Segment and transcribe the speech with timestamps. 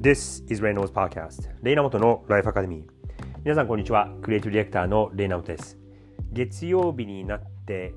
[0.00, 1.50] This is Reynolds Podcast.
[1.62, 2.84] レイナモトのライフアカデミー
[3.44, 4.10] 皆さんこんにちは。
[4.22, 5.78] クリエイティブディレクターのレイナモトです。
[6.32, 7.92] 月曜日になって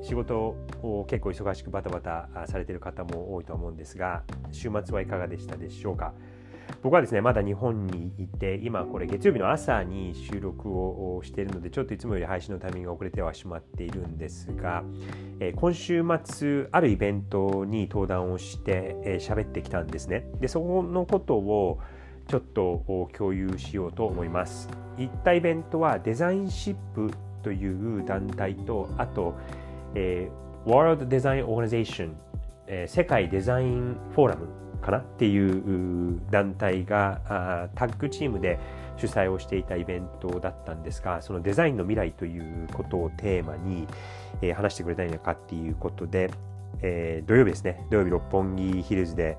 [0.00, 6.14] 仕事を結構忙しくバタバタされている方も多いと思うんですが週末はいかがでしたでしょうか？
[6.82, 14.82] 僕はですねまだ日本にいて今これ月曜日の朝に収録をしているのでちょっといつもより配信のタイミングが遅れてはしまっているんですが、
[15.40, 20.26] え今週末あるイベントに登壇をして喋、えー、ってきたんですね。
[20.40, 21.80] でそこのことを
[22.28, 24.68] ちょっと共有しようと思います。
[24.96, 27.10] 行ったイベントはデザインシップ
[27.42, 29.34] という団体とあと、
[29.94, 32.12] えー、World Design Organization、
[32.66, 34.48] え、世界デザインフォーラム
[34.80, 38.58] かなっていう団体がタッグチームで
[38.96, 43.86] 主催をしていたイベントだったんですがそのデザインの未来ということをテーマに、
[44.42, 46.30] え話してくれたいのかっていうことで、
[46.82, 47.86] え、土曜日ですね。
[47.90, 49.38] 土曜日六本木ヒルズで、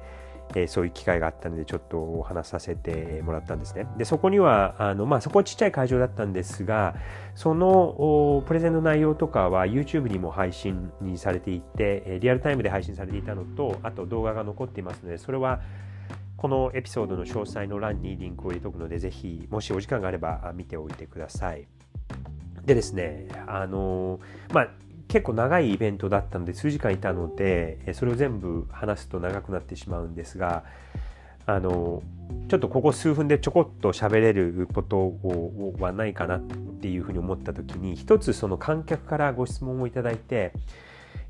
[0.56, 3.88] え、そういう機会があったのでちょっとお話させてもらったんですね。
[3.98, 6.96] でそこにはあの、まあ、そこはちっちゃい会場だったんですが
[7.36, 15.62] そのプレゼンの内容とかは YouTube にも配信にされていてリアルタイムで配信されていたのとあと動画が残っていますのでそれは
[16.38, 21.68] このエピソードの詳細の欄にリンクを入れておくのでぜひもしお時間があれば見ておいてください。
[22.66, 24.20] でですね、あの
[24.54, 24.70] まあ
[25.12, 30.64] 結構長いイベントだったので数時間いたのでそれを全部話すと長くなってしまうんですが
[31.46, 32.02] あの
[32.48, 35.18] ちょっとここ数分でちょこっと喋れること
[35.80, 40.54] はないかなっていうふうに思った時に一つその観客からご質問をいただいて、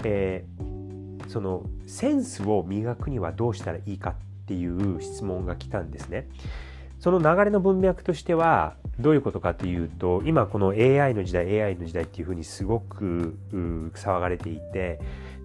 [0.03, 4.13] えー、そのセンスを磨くにはどうしたらいいかっ
[4.45, 6.27] ていう質問が来たんですね。
[7.01, 14.99] その流れの文脈としてはどういうことかというと今この AI の時代 AI の時代っていうふうにすごく騒がれていて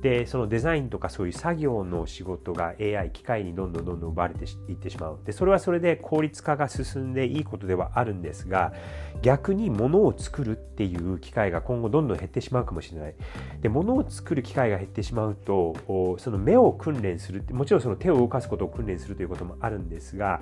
[0.06, 5.18] でそのデザインとかそういう作業の仕事が AI 機械にどんどんどんどん奪われていってしまう。
[5.24, 8.72] でそれはそれで効率化が進んでいいことではあるんですが
[9.20, 13.14] 逆に物を作るっていう機会が今後どんどん減ってしまうかもしれない。
[13.62, 15.74] で物を作る機会が減ってしまうと
[16.18, 20.40] その目を訓練するもちろんその手を動かすことを訓練するということもあるんですが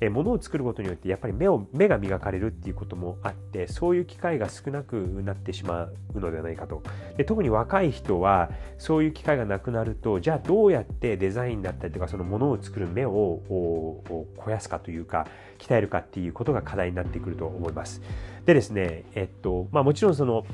[0.00, 5.84] え物を作ることによってやっぱり目を目が磨かれるっていうこともあってそういう機会が少なくなってしま
[6.14, 6.82] うのではないかと。
[7.16, 14.02] で特に若い人はそういう機会がなくなるとじゃあどうやってデザインだったりとかそのものを作る目を
[14.36, 15.26] 肥やすかというか
[15.58, 18.02] 鍛えるかっていうことが課題になってくると思います
[18.44, 20.44] でですねえっとまあもちろんその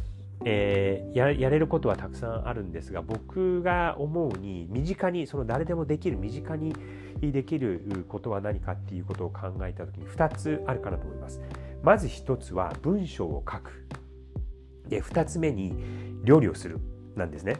[0.44, 6.74] えー、やれることはたくさんあるんですが僕が思うに身近にその誰でもできる身近に
[7.20, 11.40] できることは何かっていうことを考えた時に2つあるかなと思います。
[11.82, 13.86] まず1つは文章を書く。
[14.88, 15.74] で2つ目に
[16.24, 16.80] 料理をする
[17.14, 17.58] なんですね。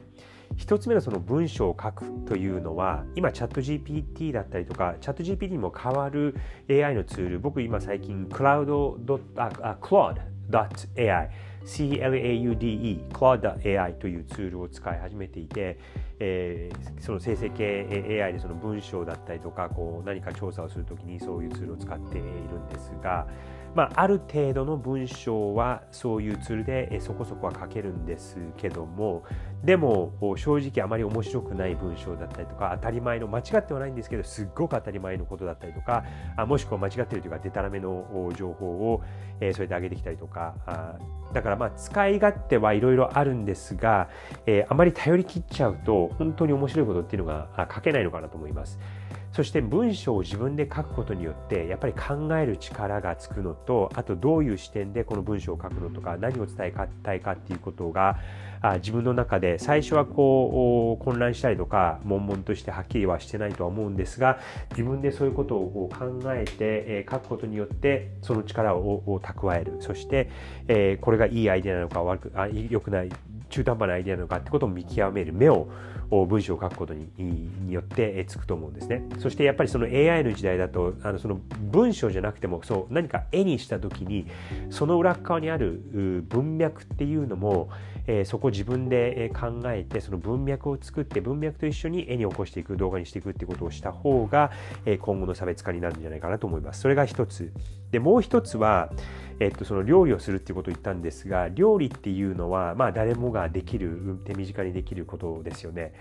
[0.57, 6.37] 一つ目のその文章を書くというのは今チャット GPT だったりとかチャット GPT にも変わる
[6.69, 8.99] AI のツール僕今最近クラウド
[9.37, 11.31] あ Claude.ai
[11.65, 15.79] CLAUDE、Cloud.ai というツールを使い始めていて、
[16.25, 22.29] えー、その生成系 AI でその文章だったりとかこう何か調査をするときにそういうツールを使っている
[22.61, 23.27] んですが、
[23.75, 29.25] まあ、ある程度の文章はそういうツールでそこそこは書けるんですけども
[29.65, 36.05] でも正直あまり面白くない文章だったりとか当たり前の間違ってはないんですけどすっごく当たり前のことだったりとか
[36.37, 39.03] あもしくは間違ってるというかでたらめの情報を、
[39.41, 40.99] えー、それで上げてきたりとかあ
[41.33, 44.11] だからまあ使い勝手はいろいろあるんですが、
[44.47, 48.79] えー、あまり頼り切っちゃうと本当に面白いことっていうのが書けないのかなと思います。
[49.33, 58.19] そして文章を自分で書くことによってやっぱり考える力がつくのとあとどういう視点でこの文章を書くのとか何を伝えたいかっていうことが
[58.77, 64.39] 自分の中で最初はこう混乱したりとか悶々としてはっきりはしてないとは思うんですが
[64.73, 70.29] 自分でそういうことを考えて、書くことによってその力を蓄えるそして、
[71.01, 73.09] これがいいアイデアなのか悪くあ良くない
[73.53, 75.69] 中途半端なアイデアなのかってことを見極める目を
[76.11, 77.09] 文章を書くことに
[77.71, 79.09] よってつくと思うんですね。
[79.19, 81.41] そしてやっぱりその AI の時代だとあのその
[81.71, 84.27] 文章じゃなくてもそう何か絵にした時に
[84.71, 85.81] その裏側にある
[86.29, 87.71] 文脈っていうのも、
[88.07, 94.51] えー、そこ自分で考えてその文脈を作って文脈と一緒に絵に起こしていく動画にしていくってことをした方が、
[94.85, 96.81] えー、今後の差別化になるんじゃないかなと思います。
[96.81, 97.53] それが一つ。
[97.91, 98.91] でもう一つは
[99.43, 105.93] えっと、その料理をするっていうことを言ったんですが料理っていうのは、まあ、誰もができる手短にできることですよね。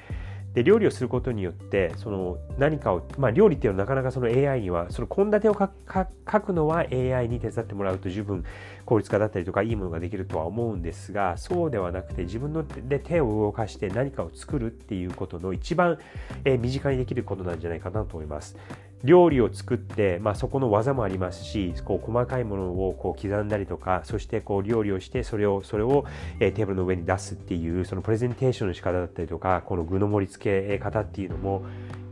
[0.53, 8.43] で料理をすることによってその何かを、まあ、料理っていうのはなかなかその AI にはその献立を書くのは AI に手伝ってもらうと十分
[8.85, 15.99] 効率化だったりとかいいものができるとは思うんですがそうではなくて自分ので手を動かして何かを作るっていうことの一番、
[16.43, 18.57] え、身近にできることなんじゃないかなと思います。
[19.03, 26.05] 料理を作って、まあ、そこの技もありますしこう細かいものをこう刻んだりとかそしてこう料理をしてそれをそれを、
[26.39, 31.63] えー、テーブルの上に出すっていうそのプレゼンテーションの仕方だったりとかこの具の盛り付け方っていうのも、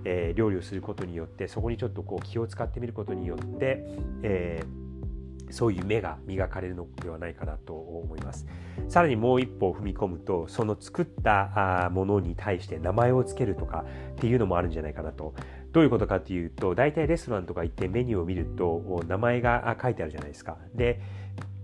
[0.05, 3.83] えー、料理をすることによってそこにちょっとこう気を使ってみることによって、
[4.23, 4.88] えー、
[5.49, 8.45] そういう目が磨かれるのではないかなと思います。
[8.87, 15.33] さらにもう一歩踏み込むとその作ったものに対して名前を付けるとかっていうのもあるんじゃないかなと
[15.71, 20.57] どういうことかというと、大体レストランとか行ってメニューを見ると、名前が書いてあるじゃないですか。
[20.73, 20.99] で、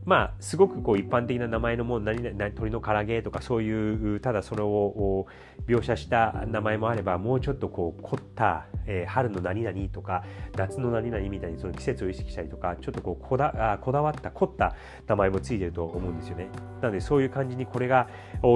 [0.05, 5.25] まあ、すごくこう一般的な名前のもの何々鶏の唐揚げとかそういうただそれを
[5.67, 10.23] 描写した名前もあればもうちょっとこう凝った、えー、春の何々とか
[10.55, 14.75] 夏の何々みたいにその季節を意識したりとかちょっとこうこだこだわった凝った
[15.07, 16.49] 名前もついてると思うんですよね
[16.81, 18.07] なのでそういう感じにこれが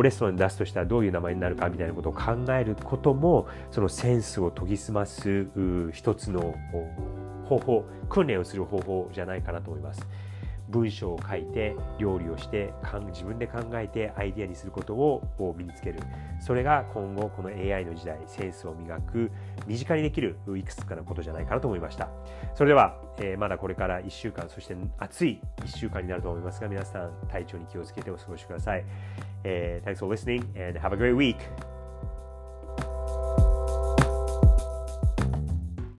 [0.04, 5.48] レストランに出すとしたらどういう名前になるかみたいなことを考えることもそのセンスを研ぎ澄ます
[5.94, 6.54] 一つの
[7.46, 10.29] 方法訓練をする方法じゃないかなと思います。
[10.70, 12.74] 文章を書いて料理をして
[13.08, 16.00] 自分で考えてアイデアにすることを身につける。
[16.40, 19.32] それが今後この AI の時代センスを磨く
[19.68, 22.10] 身近にできるいくつかのことじゃないかなと思いました。
[22.54, 28.86] それでは、えー、まだこれから1週間そして暑い1週間になると思いますが皆さん体調に気をつけてお過ごしください、
[29.44, 31.69] えー、Thanks for listening and have a great week!